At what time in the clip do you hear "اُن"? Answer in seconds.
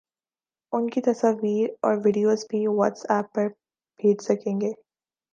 0.73-0.87